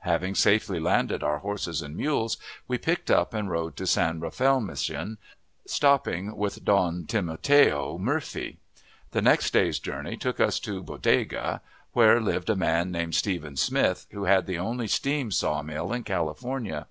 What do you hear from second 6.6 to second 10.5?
Don Timoteo Murphy. The next day's journey took